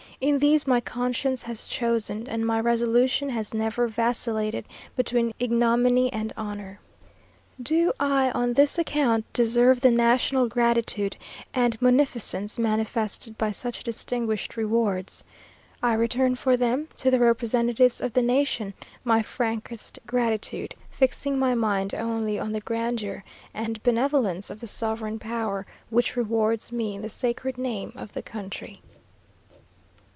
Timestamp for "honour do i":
6.37-8.29